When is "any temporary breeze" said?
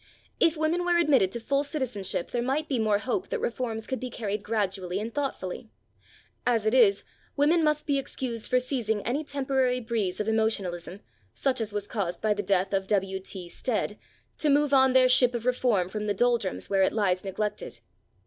9.05-10.19